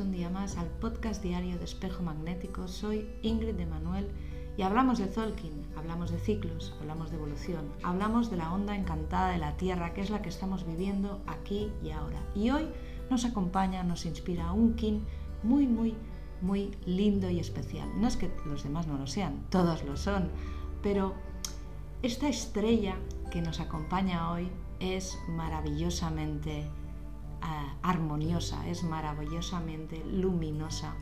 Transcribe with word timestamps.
un 0.00 0.10
día 0.10 0.28
más 0.28 0.56
al 0.56 0.66
podcast 0.66 1.22
diario 1.22 1.56
de 1.56 1.64
Espejo 1.64 2.02
Magnético. 2.02 2.66
Soy 2.66 3.08
Ingrid 3.22 3.54
de 3.54 3.66
Manuel 3.66 4.08
y 4.56 4.62
hablamos 4.62 4.98
de 4.98 5.06
Tolkien, 5.06 5.64
hablamos 5.76 6.10
de 6.10 6.18
ciclos, 6.18 6.74
hablamos 6.80 7.10
de 7.10 7.16
evolución, 7.16 7.70
hablamos 7.82 8.28
de 8.30 8.38
la 8.38 8.52
onda 8.52 8.74
encantada 8.74 9.30
de 9.30 9.38
la 9.38 9.56
Tierra, 9.56 9.94
que 9.94 10.00
es 10.00 10.10
la 10.10 10.20
que 10.20 10.30
estamos 10.30 10.66
viviendo 10.66 11.22
aquí 11.26 11.70
y 11.82 11.90
ahora. 11.90 12.18
Y 12.34 12.50
hoy 12.50 12.66
nos 13.08 13.24
acompaña, 13.24 13.84
nos 13.84 14.04
inspira 14.04 14.52
un 14.52 14.74
King 14.74 15.00
muy, 15.44 15.66
muy, 15.66 15.94
muy 16.40 16.76
lindo 16.86 17.30
y 17.30 17.38
especial. 17.38 17.88
No 18.00 18.08
es 18.08 18.16
que 18.16 18.34
los 18.46 18.64
demás 18.64 18.88
no 18.88 18.98
lo 18.98 19.06
sean, 19.06 19.44
todos 19.48 19.84
lo 19.84 19.96
son, 19.96 20.30
pero 20.82 21.14
esta 22.02 22.28
estrella 22.28 22.96
que 23.30 23.42
nos 23.42 23.60
acompaña 23.60 24.32
hoy 24.32 24.48
es 24.80 25.16
maravillosamente 25.28 26.68
armoniosa, 27.82 28.66
es 28.68 28.84
maravillosamente 28.84 30.02
luminosa 30.04 30.94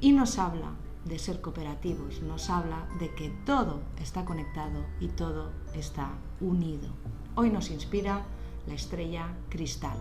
y 0.00 0.12
nos 0.12 0.38
habla 0.38 0.72
de 1.04 1.18
ser 1.18 1.40
cooperativos, 1.40 2.22
nos 2.22 2.48
habla 2.48 2.86
de 2.98 3.14
que 3.14 3.30
todo 3.44 3.80
está 4.00 4.24
conectado 4.24 4.84
y 5.00 5.08
todo 5.08 5.50
está 5.74 6.10
unido. 6.40 6.88
Hoy 7.34 7.50
nos 7.50 7.70
inspira 7.70 8.22
la 8.66 8.74
estrella 8.74 9.34
cristal. 9.48 9.98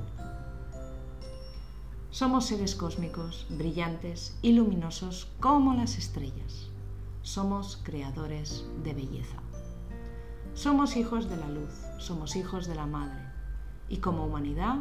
Somos 2.12 2.46
seres 2.46 2.76
cósmicos, 2.76 3.48
brillantes 3.49 4.38
y 4.41 4.54
luminosos 4.54 5.30
como 5.40 5.74
las 5.74 5.98
estrellas. 5.98 6.70
Somos 7.22 7.80
creadores 7.84 8.66
de 8.84 8.94
belleza. 8.94 9.38
Somos 10.54 10.98
hijos 10.98 11.30
de 11.30 11.38
la 11.38 11.48
luz, 11.48 11.70
somos 11.99 12.36
hijos 12.36 12.68
de 12.68 12.76
la 12.76 12.86
madre. 12.86 13.22
Y 13.88 13.98
como 13.98 14.26
humanidad 14.26 14.80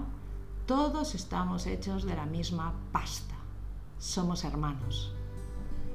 todos 0.70 1.16
estamos 1.16 1.66
hechos 1.66 2.04
de 2.04 2.14
la 2.14 2.26
misma 2.26 2.72
pasta. 2.92 3.34
Somos 3.98 4.44
hermanos. 4.44 5.12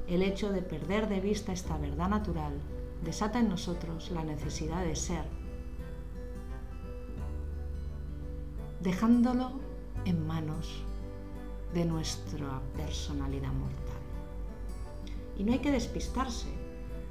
El 0.06 0.22
hecho 0.22 0.52
de 0.52 0.60
perder 0.60 1.08
de 1.08 1.18
vista 1.18 1.54
esta 1.54 1.78
verdad 1.78 2.10
natural 2.10 2.52
desata 3.02 3.38
en 3.38 3.48
nosotros 3.48 4.10
la 4.10 4.22
necesidad 4.22 4.84
de 4.84 4.94
ser, 4.94 5.24
dejándolo 8.82 9.52
en 10.04 10.26
manos 10.26 10.84
de 11.72 11.86
nuestra 11.86 12.60
personalidad 12.76 13.54
mortal. 13.54 14.02
Y 15.38 15.44
no 15.44 15.54
hay 15.54 15.60
que 15.60 15.70
despistarse. 15.70 16.48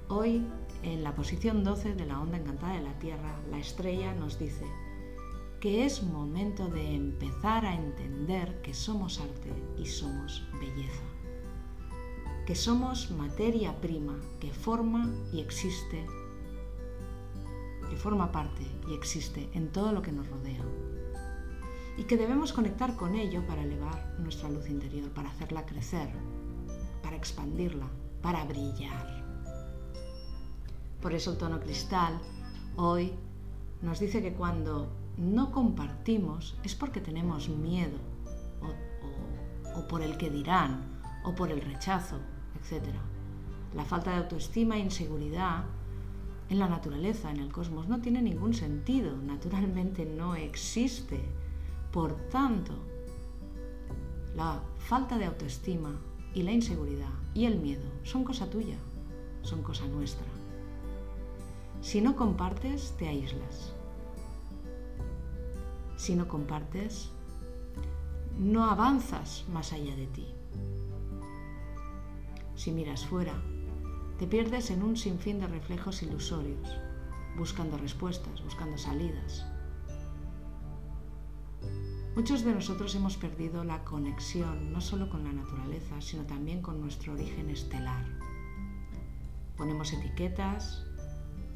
Hoy, 0.08 0.46
en 0.84 1.04
la 1.04 1.16
posición 1.16 1.64
12 1.64 1.96
de 1.96 2.06
la 2.06 2.20
onda 2.20 2.38
encantada 2.38 2.76
de 2.76 2.84
la 2.84 3.00
Tierra, 3.00 3.40
la 3.50 3.58
estrella 3.58 4.14
nos 4.14 4.38
dice, 4.38 4.68
que 5.66 5.84
es 5.84 6.04
momento 6.04 6.68
de 6.68 6.94
empezar 6.94 7.66
a 7.66 7.74
entender 7.74 8.62
que 8.62 8.72
somos 8.72 9.20
arte 9.20 9.52
y 9.80 9.88
somos 9.88 10.48
belleza, 10.60 11.02
que 12.46 12.54
somos 12.54 13.10
materia 13.10 13.76
prima 13.82 14.16
que 14.40 14.52
forma 14.52 15.12
y 15.34 15.40
existe, 15.40 16.06
que 17.90 17.96
forma 17.96 18.32
parte 18.32 18.62
y 18.88 18.94
existe 18.94 19.50
en 19.54 19.72
todo 19.72 19.92
lo 19.92 20.04
que 20.04 20.12
nos 20.12 20.30
rodea 20.30 20.64
y 21.98 22.04
que 22.04 22.16
debemos 22.16 22.54
conectar 22.54 22.96
con 22.96 23.16
ello 23.16 23.44
para 23.48 23.64
elevar 23.64 24.20
nuestra 24.20 24.52
luz 24.52 24.70
interior, 24.70 25.10
para 25.16 25.32
hacerla 25.32 25.66
crecer, 25.66 26.10
para 27.02 27.16
expandirla, 27.16 27.88
para 28.22 28.46
brillar. 28.46 29.26
Por 31.02 31.16
eso 31.16 31.32
el 31.32 31.40
tono 31.40 31.60
cristal 31.60 32.22
hoy 32.76 33.14
nos 33.82 34.00
dice 34.00 34.22
que 34.22 34.34
cuando 34.34 35.05
no 35.18 35.52
compartimos 35.52 36.58
es 36.64 36.76
porque 36.76 37.02
tenemos 37.02 37.50
miedo 37.50 37.98
o, 39.76 39.88
por 39.88 40.02
el 40.02 40.18
que 40.18 40.30
dirán 40.30 41.02
o 41.24 41.36
por 41.36 41.52
el 41.52 41.62
rechazo, 41.62 42.18
etc. 42.56 42.86
La 43.74 43.86
falta 43.86 44.12
de 44.12 44.18
autoestima 44.18 44.78
e 44.78 44.80
inseguridad 44.80 45.66
en 46.50 46.60
la 46.60 46.70
naturaleza, 46.70 47.32
en 47.32 47.40
el 47.40 47.52
cosmos, 47.52 47.88
no 47.88 48.02
tiene 48.02 48.22
ningún 48.22 48.54
sentido, 48.54 49.18
naturalmente 49.18 50.06
no 50.06 50.36
existe. 50.36 51.20
Por 51.92 52.14
tanto, 52.30 52.74
la 54.36 54.62
falta 54.78 55.18
de 55.18 55.26
autoestima 55.26 55.96
y 56.34 56.44
la 56.44 56.52
inseguridad 56.52 57.14
y 57.34 57.46
el 57.46 57.60
miedo 57.60 57.90
son 58.04 58.24
cosa 58.24 58.50
tuya, 58.50 58.78
son 59.42 59.64
cosa 59.64 59.88
nuestra. 59.88 60.26
Si 61.82 62.02
no 62.02 62.16
compartes, 62.16 62.96
te 62.98 63.08
aíslas. 63.08 63.75
Si 65.98 66.16
no 66.16 66.28
compartes, 66.28 67.10
no 68.38 68.66
avanzas 68.66 69.46
más 69.52 69.72
allá 69.74 69.96
de 69.96 70.08
ti. 70.08 70.28
Si 72.56 72.72
miras 72.72 73.06
fuera, 73.06 73.34
te 74.20 74.28
pierdes 74.28 74.72
en 74.72 74.84
un 74.84 74.98
sinfín 74.98 75.40
de 75.40 75.48
reflejos 75.48 76.02
ilusorios, 76.04 76.70
buscando 77.38 77.78
respuestas, 77.78 78.44
buscando 78.44 78.78
salidas. 78.78 79.46
Muchos 82.16 82.46
de 82.46 82.54
nosotros 82.54 82.96
hemos 82.96 83.18
perdido 83.18 83.66
la 83.66 83.84
conexión 83.84 84.72
no 84.72 84.80
solo 84.80 85.10
con 85.10 85.26
la 85.26 85.34
naturaleza, 85.34 86.00
sino 86.00 86.24
también 86.24 86.62
con 86.62 86.80
nuestro 86.80 87.12
origen 87.14 87.50
estelar. 87.50 88.06
Ponemos 89.58 89.92
etiquetas, 89.92 90.86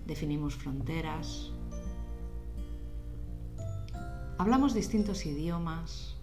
definimos 0.05 0.55
fronteras, 0.55 1.53
Hablamos 4.39 4.73
distintos 4.73 5.25
idiomas, 5.25 6.15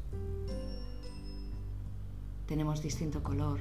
tenemos 2.46 2.82
distinto 2.82 3.22
color 3.22 3.60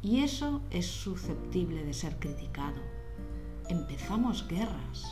y 0.00 0.20
eso 0.20 0.62
es 0.70 0.86
susceptible 0.86 1.84
de 1.84 1.92
ser 1.92 2.18
criticado. 2.18 2.80
Empezamos 3.68 4.48
guerras. 4.48 5.04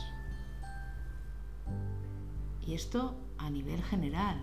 Y 2.65 2.73
esto 2.73 3.13
a 3.37 3.51
nivel 3.51 3.83
general, 3.83 4.41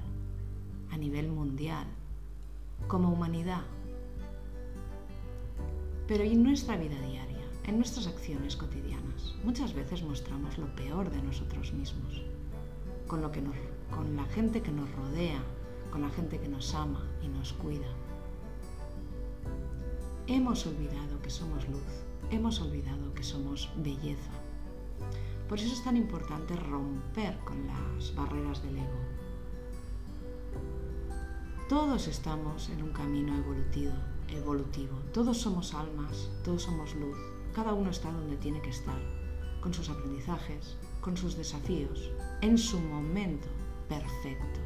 a 0.93 0.97
nivel 0.97 1.27
mundial, 1.27 1.89
como 2.87 3.11
humanidad. 3.13 3.65
Pero 6.07 6.23
en 6.23 6.45
nuestra 6.45 6.77
vida 6.77 7.01
diaria, 7.01 7.49
en 7.65 7.79
nuestras 7.79 8.07
acciones 8.07 8.55
cotidianas, 8.55 9.35
muchas 9.43 9.75
veces 9.75 10.05
mostramos 10.05 10.57
lo 10.57 10.73
peor 10.77 11.11
de 11.11 11.21
nosotros 11.21 11.73
mismos 11.73 12.23
con, 13.13 13.21
lo 13.21 13.31
que 13.31 13.43
con 13.91 14.17
la 14.17 14.25
gente 14.25 14.63
que 14.63 14.73
nos 14.73 14.91
rodea, 14.93 15.39
con 15.91 16.01
la 16.01 16.09
gente 16.09 16.41
que 16.41 16.49
nos 16.49 16.75
ama 16.75 17.07
y 17.21 17.29
nos 17.29 17.53
cuida. 17.53 17.87
Hemos 20.27 20.67
olvidado 20.67 21.21
que 21.21 21.29
somos 21.29 21.69
luz, 21.69 21.83
hemos 22.31 22.59
olvidado 22.63 23.13
que 23.13 23.23
somos 23.23 23.71
belleza. 23.77 24.31
Por 25.47 25.59
eso 25.59 25.75
es 25.75 25.85
tan 25.85 25.99
importante 25.99 26.57
romper 26.57 27.39
con 27.41 27.67
las 27.67 28.15
barreras 28.15 28.63
del 28.63 28.79
ego. 28.79 29.01
Todos 31.69 32.09
estamos 32.09 32.71
en 32.71 32.83
un 32.83 32.95
camino 32.95 33.37
evolutivo, 33.37 33.93
evolutivo. 34.31 34.97
Todos 35.13 35.37
somos 35.37 35.75
almas, 35.75 36.31
todos 36.43 36.63
somos 36.63 36.95
luz. 36.95 37.19
Cada 37.55 37.75
uno 37.75 37.91
está 37.91 38.11
donde 38.11 38.39
tiene 38.39 38.63
que 38.63 38.71
estar, 38.71 39.03
con 39.61 39.75
sus 39.75 39.91
aprendizajes, 39.91 40.79
con 41.03 41.19
sus 41.19 41.37
desafíos, 41.37 42.11
en 42.41 42.57
su 42.57 42.81
momento 42.81 43.49
perfecto. 43.89 44.61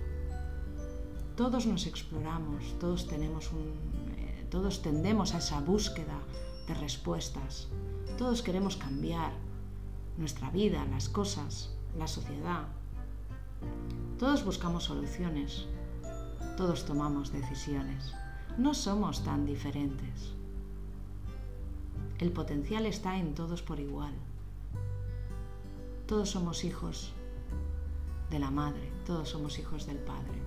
Todos 1.35 1.67
nos 1.67 1.87
exploramos, 1.87 2.79
todos 2.79 3.09
tenemos 3.09 3.51
un, 3.51 3.75
eh, 4.17 4.47
todos 4.51 4.83
tendemos 4.83 5.35
a 5.35 5.39
esa 5.39 5.61
búsqueda 5.61 6.19
de 6.69 6.75
respuestas. 6.75 7.69
Todos 8.17 8.43
queremos 8.43 8.77
cambiar 8.77 9.33
nuestra 10.17 10.51
vida, 10.51 10.85
las 10.87 11.09
cosas, 11.09 11.75
la 11.99 12.07
sociedad. 12.07 12.69
Todos 14.19 14.45
buscamos 14.45 14.85
soluciones. 14.85 15.67
Todos 16.57 16.87
tomamos 16.87 17.33
decisiones. 17.33 18.15
No 18.57 18.73
somos 18.73 19.25
tan 19.25 19.45
diferentes. 19.45 20.33
El 22.19 22.33
potencial 22.33 22.87
está 22.87 23.19
en 23.19 23.35
todos 23.35 23.61
por 23.61 23.79
igual. 23.79 24.15
Todos 26.07 26.31
somos 26.31 26.63
hijos 26.63 27.13
de 28.31 28.39
la 28.39 28.53
Madre, 28.53 28.93
todos 29.05 29.29
somos 29.29 29.59
hijos 29.59 29.89
del 29.89 29.99
Padre. 29.99 30.41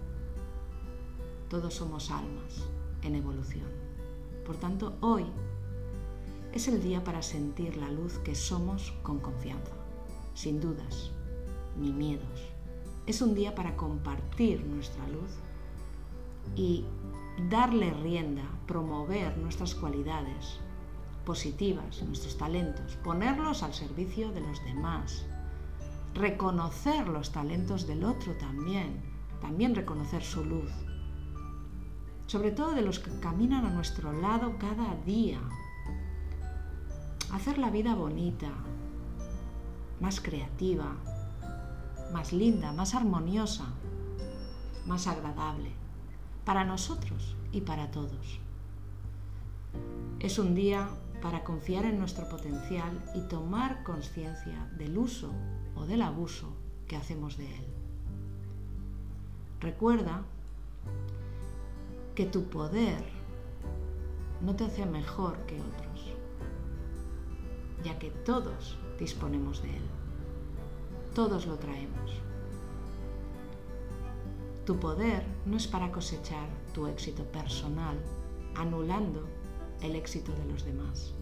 Todos 1.50 1.74
somos 1.74 2.12
almas 2.12 2.64
en 3.02 3.16
evolución. 3.16 3.68
Por 4.46 4.56
tanto, 4.56 4.96
hoy 5.02 5.26
es 6.54 6.70
el 6.70 6.82
día 6.82 7.04
para 7.04 7.22
sentir 7.22 7.76
la 7.76 7.92
luz 7.92 8.20
que 8.20 8.36
somos 8.36 8.94
con 9.04 9.20
confianza, 9.20 9.74
sin 10.34 10.62
dudas 10.62 11.12
ni 11.78 11.92
miedos. 11.92 12.40
Es 13.06 13.22
un 13.22 13.36
día 13.36 13.54
para 13.54 13.76
compartir 13.76 14.64
nuestra 14.66 15.06
luz 15.10 15.32
y 16.56 16.86
darle 17.50 17.92
rienda, 17.92 18.50
promover 18.66 19.38
nuestras 19.38 19.76
cualidades 19.76 20.62
positivas, 21.26 22.02
nuestros 22.04 22.38
talentos, 22.38 22.96
ponerlos 23.04 23.62
al 23.62 23.74
servicio 23.74 24.32
de 24.32 24.40
los 24.40 24.64
demás, 24.64 25.26
reconocer 26.14 27.08
los 27.08 27.32
talentos 27.32 27.88
del 27.88 28.04
otro 28.04 28.34
también, 28.38 29.02
también 29.42 29.76
reconocer 29.76 30.24
su 30.24 30.44
luz. 30.44 30.72
sobre 32.28 32.52
todo 32.52 32.74
de 32.74 32.84
los 32.84 33.00
que 33.00 33.20
caminan 33.20 33.66
a 33.66 33.72
nuestro 33.72 34.14
lado 34.14 34.54
cada 34.60 34.96
día. 35.04 35.40
Hacer 37.34 37.58
la 37.58 37.72
vida 37.72 37.96
bonita, 37.96 38.52
más 40.00 40.22
creativa, 40.22 40.96
más 42.14 42.32
linda, 42.32 42.72
más 42.72 42.94
armoniosa, 42.94 43.66
más 44.86 45.08
agradable, 45.08 45.72
para 46.46 46.66
nosotros 46.66 47.36
y 47.52 47.62
para 47.62 47.90
todos. 47.90 48.40
Es 50.20 50.38
un 50.38 50.54
día 50.54 50.88
para 51.22 51.44
confiar 51.44 51.86
en 51.86 52.00
nuestro 52.00 52.28
potencial 52.30 53.04
y 53.14 53.22
tomar 53.22 53.84
conciencia 53.84 54.70
del 54.78 54.98
uso 54.98 55.32
o 55.76 55.86
del 55.86 56.02
abuso 56.02 56.54
que 56.88 56.96
hacemos 56.96 57.38
de 57.38 57.46
él. 57.46 57.68
Recuerda 59.60 60.24
que 62.16 62.26
tu 62.26 62.46
poder 62.46 63.04
no 64.42 64.56
te 64.56 64.64
hace 64.64 64.86
mejor 64.86 65.38
que 65.46 65.60
otros, 65.60 66.14
ya 67.84 68.00
que 68.00 68.10
todos 68.10 68.78
disponemos 68.98 69.62
de 69.62 69.76
él. 69.76 69.84
Todos 71.14 71.46
lo 71.46 71.58
traemos. 71.58 72.22
Tu 74.66 74.80
poder 74.80 75.26
no 75.46 75.58
es 75.58 75.68
para 75.68 75.92
cosechar 75.92 76.48
tu 76.74 76.88
éxito 76.88 77.24
personal, 77.26 77.98
anulando 78.56 79.28
el 79.82 79.96
éxito 79.96 80.32
de 80.34 80.46
los 80.46 80.66
demás. 80.66 81.14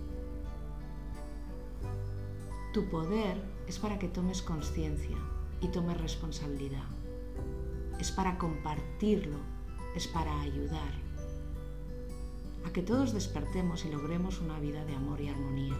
Tu 2.73 2.87
poder 2.89 3.37
es 3.67 3.79
para 3.79 3.97
que 3.99 4.07
tomes 4.07 4.41
conciencia 4.41 5.17
y 5.61 5.67
tomes 5.69 5.99
responsabilidad. 5.99 6.85
Es 7.99 8.11
para 8.11 8.37
compartirlo, 8.37 9.37
es 9.95 10.07
para 10.07 10.41
ayudar 10.41 11.07
a 12.65 12.73
que 12.73 12.81
todos 12.81 13.13
despertemos 13.13 13.85
y 13.85 13.89
logremos 13.89 14.41
una 14.41 14.59
vida 14.59 14.83
de 14.85 14.95
amor 14.95 15.21
y 15.21 15.29
armonía. 15.29 15.77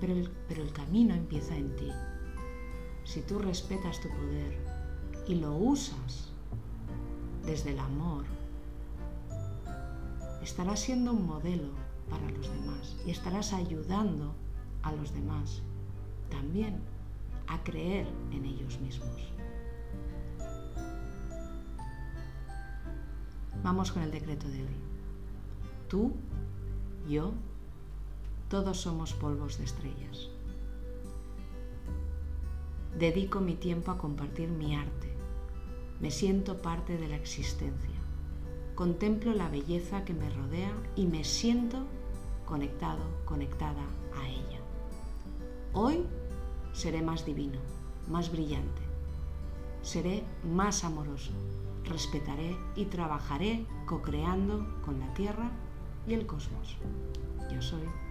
Pero 0.00 0.12
el, 0.12 0.30
pero 0.48 0.62
el 0.62 0.72
camino 0.72 1.14
empieza 1.14 1.56
en 1.56 1.74
ti. 1.76 1.90
Si 3.04 3.20
tú 3.22 3.38
respetas 3.38 4.00
tu 4.00 4.08
poder 4.08 4.58
y 5.26 5.36
lo 5.36 5.54
usas 5.56 6.28
desde 7.46 7.70
el 7.70 7.78
amor, 7.78 8.24
estarás 10.44 10.80
siendo 10.80 11.12
un 11.12 11.26
modelo 11.26 11.70
para 12.10 12.28
los 12.30 12.50
demás 12.50 12.96
y 13.06 13.10
estarás 13.10 13.54
ayudando 13.54 14.34
a 14.82 14.92
los 14.92 15.14
demás 15.14 15.62
también 16.30 16.80
a 17.46 17.62
creer 17.64 18.06
en 18.30 18.44
ellos 18.44 18.78
mismos. 18.80 19.32
Vamos 23.62 23.90
con 23.90 24.02
el 24.02 24.10
decreto 24.10 24.46
de 24.48 24.60
hoy. 24.60 24.76
Tú, 25.88 26.12
yo, 27.08 27.32
todos 28.50 28.82
somos 28.82 29.14
polvos 29.14 29.56
de 29.56 29.64
estrellas. 29.64 30.28
Dedico 32.98 33.40
mi 33.40 33.54
tiempo 33.54 33.90
a 33.90 33.96
compartir 33.96 34.50
mi 34.50 34.76
arte. 34.76 35.08
Me 36.00 36.10
siento 36.10 36.60
parte 36.60 36.98
de 36.98 37.08
la 37.08 37.16
existencia. 37.16 38.03
Contemplo 38.74 39.32
la 39.34 39.48
belleza 39.48 40.04
que 40.04 40.14
me 40.14 40.28
rodea 40.30 40.72
y 40.96 41.06
me 41.06 41.22
siento 41.22 41.78
conectado, 42.44 43.02
conectada 43.24 43.84
a 44.16 44.28
ella. 44.28 44.58
Hoy 45.72 46.04
seré 46.72 47.00
más 47.00 47.24
divino, 47.24 47.60
más 48.08 48.32
brillante. 48.32 48.82
Seré 49.82 50.24
más 50.42 50.82
amoroso. 50.82 51.30
Respetaré 51.84 52.56
y 52.74 52.86
trabajaré 52.86 53.64
co-creando 53.86 54.66
con 54.84 54.98
la 54.98 55.12
Tierra 55.14 55.52
y 56.08 56.14
el 56.14 56.26
cosmos. 56.26 56.76
Yo 57.52 57.62
soy. 57.62 58.03